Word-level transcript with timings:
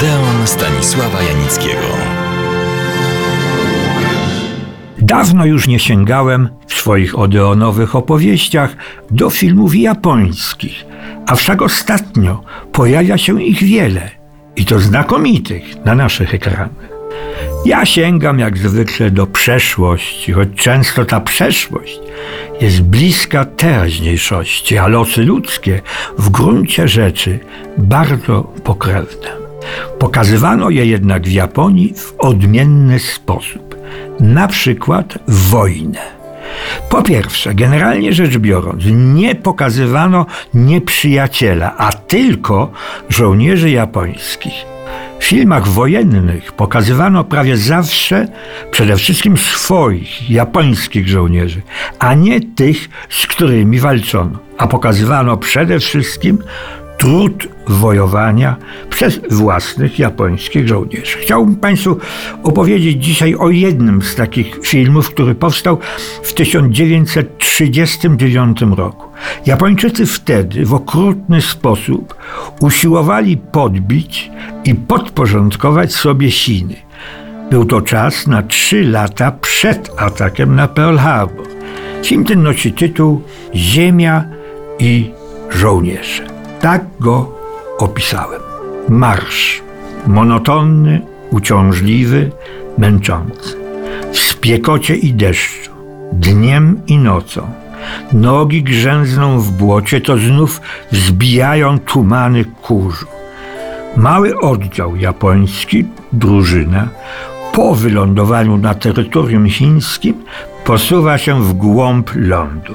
Odeon 0.00 0.46
Stanisława 0.46 1.22
Janickiego. 1.22 1.86
Dawno 4.98 5.46
już 5.46 5.68
nie 5.68 5.78
sięgałem 5.78 6.48
w 6.66 6.74
swoich 6.74 7.18
odeonowych 7.18 7.96
opowieściach 7.96 8.76
do 9.10 9.30
filmów 9.30 9.76
japońskich, 9.76 10.84
a 11.26 11.34
wszak 11.34 11.62
ostatnio 11.62 12.42
pojawia 12.72 13.18
się 13.18 13.42
ich 13.42 13.62
wiele 13.62 14.10
i 14.56 14.64
to 14.64 14.78
znakomitych 14.78 15.84
na 15.84 15.94
naszych 15.94 16.34
ekranach. 16.34 16.88
Ja 17.66 17.86
sięgam 17.86 18.38
jak 18.38 18.58
zwykle 18.58 19.10
do 19.10 19.26
przeszłości, 19.26 20.32
choć 20.32 20.48
często 20.56 21.04
ta 21.04 21.20
przeszłość 21.20 22.00
jest 22.60 22.82
bliska 22.82 23.44
teraźniejszości, 23.44 24.78
a 24.78 24.86
losy 24.86 25.22
ludzkie 25.22 25.82
w 26.18 26.30
gruncie 26.30 26.88
rzeczy 26.88 27.38
bardzo 27.78 28.42
pokrewne. 28.64 29.39
Pokazywano 29.98 30.70
je 30.70 30.86
jednak 30.86 31.22
w 31.22 31.32
Japonii 31.32 31.94
w 31.96 32.14
odmienny 32.18 32.98
sposób, 32.98 33.76
na 34.20 34.48
przykład 34.48 35.18
wojnę. 35.28 36.20
Po 36.90 37.02
pierwsze, 37.02 37.54
generalnie 37.54 38.12
rzecz 38.12 38.38
biorąc, 38.38 38.82
nie 38.92 39.34
pokazywano 39.34 40.26
nieprzyjaciela, 40.54 41.76
a 41.76 41.92
tylko 41.92 42.72
żołnierzy 43.08 43.70
japońskich. 43.70 44.70
W 45.18 45.24
filmach 45.24 45.68
wojennych 45.68 46.52
pokazywano 46.52 47.24
prawie 47.24 47.56
zawsze 47.56 48.28
przede 48.70 48.96
wszystkim 48.96 49.36
swoich, 49.36 50.30
japońskich 50.30 51.08
żołnierzy, 51.08 51.62
a 51.98 52.14
nie 52.14 52.40
tych, 52.40 52.88
z 53.08 53.26
którymi 53.26 53.80
walczono. 53.80 54.38
A 54.58 54.66
pokazywano 54.66 55.36
przede 55.36 55.78
wszystkim 55.78 56.38
trud 57.00 57.48
wojowania 57.68 58.56
przez 58.90 59.20
własnych 59.30 59.98
japońskich 59.98 60.68
żołnierzy. 60.68 61.18
Chciałbym 61.18 61.56
Państwu 61.56 61.96
opowiedzieć 62.42 63.04
dzisiaj 63.04 63.34
o 63.34 63.50
jednym 63.50 64.02
z 64.02 64.14
takich 64.14 64.58
filmów, 64.62 65.10
który 65.10 65.34
powstał 65.34 65.78
w 66.22 66.34
1939 66.34 68.60
roku. 68.76 69.06
Japończycy 69.46 70.06
wtedy 70.06 70.64
w 70.64 70.74
okrutny 70.74 71.42
sposób 71.42 72.14
usiłowali 72.60 73.36
podbić 73.36 74.30
i 74.64 74.74
podporządkować 74.74 75.92
sobie 75.92 76.30
Chiny. 76.30 76.76
Był 77.50 77.64
to 77.64 77.82
czas 77.82 78.26
na 78.26 78.42
trzy 78.42 78.84
lata 78.84 79.32
przed 79.32 79.90
atakiem 79.96 80.54
na 80.54 80.68
Pearl 80.68 80.96
Harbor. 80.96 81.46
Film 82.04 82.24
ten 82.24 82.42
nosi 82.42 82.72
tytuł 82.72 83.22
Ziemia 83.54 84.24
i 84.78 85.10
żołnierze. 85.50 86.39
Tak 86.60 86.84
go 87.00 87.32
opisałem. 87.78 88.40
Marsz. 88.88 89.62
Monotonny, 90.06 91.00
uciążliwy, 91.30 92.30
męczący. 92.78 93.56
W 94.12 94.18
spiekocie 94.18 94.96
i 94.96 95.14
deszczu, 95.14 95.70
dniem 96.12 96.80
i 96.86 96.98
nocą. 96.98 97.50
Nogi 98.12 98.62
grzęzną 98.62 99.40
w 99.40 99.50
błocie, 99.50 100.00
to 100.00 100.18
znów 100.18 100.60
wzbijają 100.92 101.78
tumany 101.78 102.44
kurzu. 102.44 103.06
Mały 103.96 104.40
oddział 104.40 104.96
japoński, 104.96 105.84
drużyna, 106.12 106.88
po 107.52 107.74
wylądowaniu 107.74 108.56
na 108.56 108.74
terytorium 108.74 109.48
chińskim 109.48 110.14
posuwa 110.64 111.18
się 111.18 111.42
w 111.42 111.52
głąb 111.52 112.10
lądu. 112.14 112.74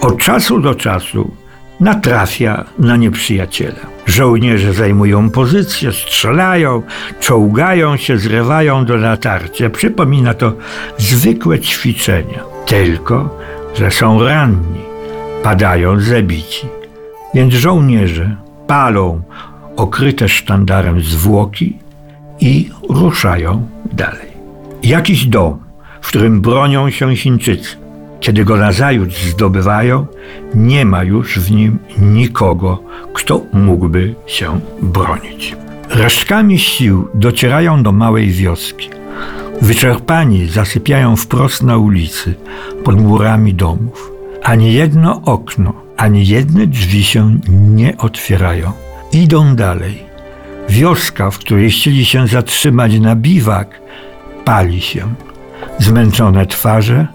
Od 0.00 0.18
czasu 0.18 0.60
do 0.60 0.74
czasu 0.74 1.43
natrafia 1.80 2.64
na 2.78 2.96
nieprzyjaciela. 2.96 3.94
Żołnierze 4.06 4.72
zajmują 4.72 5.30
pozycję, 5.30 5.92
strzelają, 5.92 6.82
czołgają 7.20 7.96
się, 7.96 8.18
zrywają 8.18 8.84
do 8.84 8.96
natarcia. 8.96 9.70
Przypomina 9.70 10.34
to 10.34 10.52
zwykłe 10.98 11.60
ćwiczenia, 11.60 12.44
tylko 12.66 13.38
że 13.74 13.90
są 13.90 14.22
ranni, 14.22 14.80
padają 15.42 16.00
zabici. 16.00 16.66
Więc 17.34 17.54
żołnierze 17.54 18.36
palą 18.66 19.22
okryte 19.76 20.28
sztandarem 20.28 21.00
zwłoki 21.00 21.78
i 22.40 22.70
ruszają 22.88 23.68
dalej. 23.92 24.34
Jakiś 24.82 25.26
dom, 25.26 25.58
w 26.00 26.08
którym 26.08 26.40
bronią 26.40 26.90
się 26.90 27.16
Chińczycy. 27.16 27.83
Kiedy 28.24 28.44
go 28.44 28.56
nazajutrz 28.56 29.22
zdobywają, 29.22 30.06
nie 30.54 30.84
ma 30.84 31.02
już 31.02 31.38
w 31.38 31.50
nim 31.50 31.78
nikogo, 31.98 32.82
kto 33.14 33.40
mógłby 33.52 34.14
się 34.26 34.60
bronić. 34.82 35.56
Resztkami 35.90 36.58
sił 36.58 37.08
docierają 37.14 37.82
do 37.82 37.92
małej 37.92 38.30
wioski. 38.30 38.90
Wyczerpani 39.62 40.46
zasypiają 40.46 41.16
wprost 41.16 41.62
na 41.62 41.76
ulicy, 41.76 42.34
pod 42.84 43.00
murami 43.00 43.54
domów. 43.54 44.12
Ani 44.42 44.72
jedno 44.72 45.22
okno, 45.24 45.72
ani 45.96 46.26
jedne 46.26 46.66
drzwi 46.66 47.04
się 47.04 47.38
nie 47.48 47.96
otwierają. 47.98 48.72
Idą 49.12 49.56
dalej. 49.56 50.02
Wioska, 50.68 51.30
w 51.30 51.38
której 51.38 51.70
chcieli 51.70 52.04
się 52.04 52.26
zatrzymać 52.26 52.98
na 53.00 53.16
biwak, 53.16 53.80
pali 54.44 54.80
się. 54.80 55.14
Zmęczone 55.78 56.46
twarze, 56.46 57.06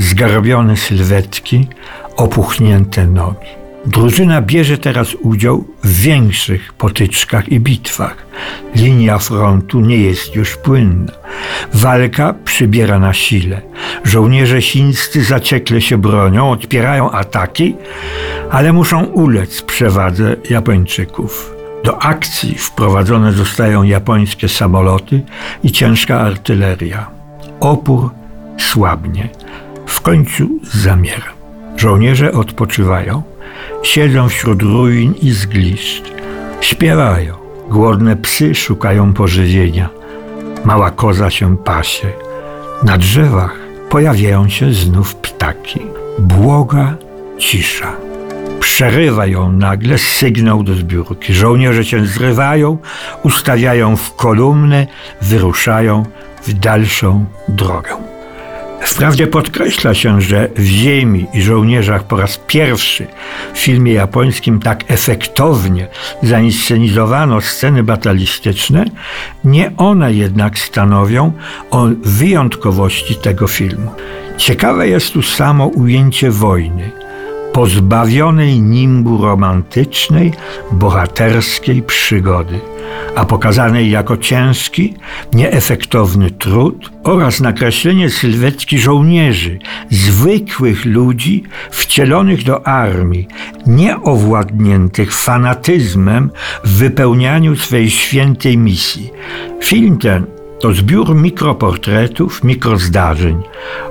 zgarbione 0.00 0.76
sylwetki, 0.76 1.68
opuchnięte 2.16 3.06
nogi. 3.06 3.60
Drużyna 3.86 4.42
bierze 4.42 4.78
teraz 4.78 5.14
udział 5.14 5.64
w 5.84 6.00
większych 6.02 6.72
potyczkach 6.72 7.48
i 7.48 7.60
bitwach. 7.60 8.26
Linia 8.74 9.18
frontu 9.18 9.80
nie 9.80 9.96
jest 9.96 10.34
już 10.34 10.56
płynna. 10.56 11.12
Walka 11.74 12.34
przybiera 12.44 12.98
na 12.98 13.12
sile. 13.12 13.60
Żołnierze 14.04 14.62
chińscy 14.62 15.24
zaciekle 15.24 15.80
się 15.80 15.98
bronią, 15.98 16.50
odpierają 16.50 17.10
ataki, 17.10 17.74
ale 18.50 18.72
muszą 18.72 19.04
ulec 19.04 19.62
przewadze 19.62 20.36
Japończyków. 20.50 21.54
Do 21.84 22.02
akcji 22.02 22.54
wprowadzone 22.58 23.32
zostają 23.32 23.82
japońskie 23.82 24.48
samoloty 24.48 25.22
i 25.64 25.72
ciężka 25.72 26.20
artyleria. 26.20 27.10
Opór 27.60 28.10
słabnie. 28.58 29.28
Końcu 30.10 30.48
zamiera. 30.62 31.32
Żołnierze 31.76 32.32
odpoczywają, 32.32 33.22
siedzą 33.82 34.28
wśród 34.28 34.62
ruin 34.62 35.14
i 35.22 35.30
zgliszcz, 35.30 36.02
śpiewają. 36.60 37.34
Głodne 37.68 38.16
psy 38.16 38.54
szukają 38.54 39.12
pożywienia. 39.12 39.88
Mała 40.64 40.90
koza 40.90 41.30
się 41.30 41.56
pasie. 41.56 42.08
Na 42.82 42.98
drzewach 42.98 43.56
pojawiają 43.90 44.48
się 44.48 44.72
znów 44.72 45.14
ptaki. 45.14 45.80
Błoga 46.18 46.94
cisza. 47.38 47.92
Przerywa 48.60 49.26
ją 49.26 49.52
nagle 49.52 49.98
sygnał 49.98 50.62
do 50.62 50.74
zbiórki. 50.74 51.34
Żołnierze 51.34 51.84
się 51.84 52.06
zrywają, 52.06 52.78
ustawiają 53.22 53.96
w 53.96 54.14
kolumny, 54.14 54.86
wyruszają 55.22 56.02
w 56.46 56.52
dalszą 56.52 57.24
drogę. 57.48 58.09
Wprawdzie 58.80 59.26
podkreśla 59.26 59.94
się, 59.94 60.20
że 60.20 60.48
w 60.56 60.64
Ziemi 60.64 61.26
i 61.34 61.42
żołnierzach 61.42 62.04
po 62.04 62.16
raz 62.16 62.40
pierwszy 62.46 63.06
w 63.54 63.58
filmie 63.58 63.92
japońskim 63.92 64.60
tak 64.60 64.84
efektownie 64.88 65.88
zainscenizowano 66.22 67.40
sceny 67.40 67.82
batalistyczne, 67.82 68.84
nie 69.44 69.72
one 69.76 70.12
jednak 70.12 70.58
stanowią 70.58 71.32
o 71.70 71.86
wyjątkowości 72.02 73.14
tego 73.14 73.46
filmu. 73.46 73.90
Ciekawe 74.36 74.88
jest 74.88 75.12
tu 75.12 75.22
samo 75.22 75.66
ujęcie 75.66 76.30
wojny, 76.30 76.90
pozbawionej 77.52 78.60
nimbu 78.60 79.24
romantycznej, 79.24 80.32
bohaterskiej 80.72 81.82
przygody 81.82 82.60
a 83.16 83.24
pokazanej 83.24 83.90
jako 83.90 84.16
ciężki, 84.16 84.94
nieefektowny 85.32 86.30
trud 86.30 86.90
oraz 87.04 87.40
nakreślenie 87.40 88.10
sylwetki 88.10 88.78
żołnierzy, 88.78 89.58
zwykłych 89.90 90.84
ludzi 90.84 91.42
wcielonych 91.70 92.44
do 92.44 92.66
armii, 92.66 93.28
nieowładniętych 93.66 95.14
fanatyzmem 95.14 96.30
w 96.64 96.78
wypełnianiu 96.78 97.56
swej 97.56 97.90
świętej 97.90 98.58
misji. 98.58 99.10
Film 99.64 99.98
ten 99.98 100.26
to 100.60 100.72
zbiór 100.72 101.14
mikroportretów, 101.14 102.44
mikrozdarzeń, 102.44 103.42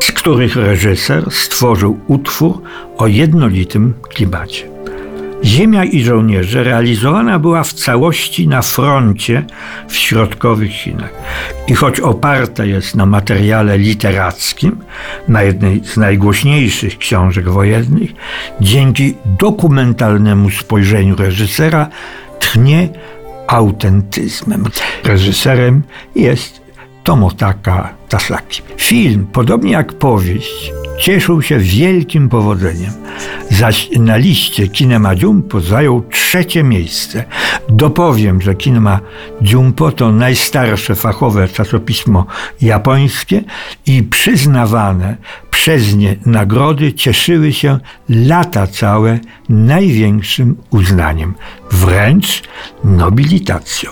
z 0.00 0.12
których 0.12 0.56
reżyser 0.56 1.30
stworzył 1.30 2.00
utwór 2.06 2.62
o 2.96 3.06
jednolitym 3.06 3.94
klimacie. 4.08 4.75
Ziemia 5.46 5.84
i 5.84 6.02
żołnierze 6.02 6.64
realizowana 6.64 7.38
była 7.38 7.64
w 7.64 7.72
całości 7.72 8.48
na 8.48 8.62
froncie 8.62 9.44
w 9.88 9.96
środkowych 9.96 10.70
Chinach. 10.70 11.10
I 11.68 11.74
choć 11.74 12.00
oparta 12.00 12.64
jest 12.64 12.94
na 12.94 13.06
materiale 13.06 13.78
literackim, 13.78 14.76
na 15.28 15.42
jednej 15.42 15.84
z 15.84 15.96
najgłośniejszych 15.96 16.98
książek 16.98 17.48
wojennych, 17.48 18.10
dzięki 18.60 19.14
dokumentalnemu 19.24 20.50
spojrzeniu 20.50 21.16
reżysera 21.16 21.88
tchnie 22.40 22.88
autentyzmem. 23.46 24.64
Reżyserem 25.04 25.82
jest 26.14 26.62
Tomotaka 27.04 27.94
Tasaki. 28.08 28.62
Film, 28.76 29.26
podobnie 29.32 29.72
jak 29.72 29.92
powieść, 29.92 30.72
cieszył 30.98 31.42
się 31.42 31.58
wielkim 31.58 32.28
powodzeniem. 32.28 32.92
Zaś 33.50 33.90
na 33.98 34.16
liście 34.16 34.68
Kinema 34.68 35.14
Jumpo 35.14 35.60
zajął 35.60 36.02
trzecie 36.10 36.64
miejsce. 36.64 37.24
Dopowiem, 37.68 38.42
że 38.42 38.54
Kinema 38.54 39.00
Jumpo 39.40 39.92
to 39.92 40.12
najstarsze 40.12 40.94
fachowe 40.94 41.48
czasopismo 41.48 42.26
japońskie 42.60 43.44
i 43.86 44.02
przyznawane 44.02 45.16
przez 45.50 45.94
nie 45.94 46.16
nagrody 46.26 46.92
cieszyły 46.92 47.52
się 47.52 47.78
lata 48.08 48.66
całe 48.66 49.18
największym 49.48 50.56
uznaniem, 50.70 51.34
wręcz 51.70 52.42
nobilitacją. 52.84 53.90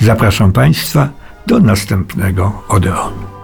Zapraszam 0.00 0.52
Państwa 0.52 1.08
do 1.46 1.60
następnego 1.60 2.62
Odeonu. 2.68 3.37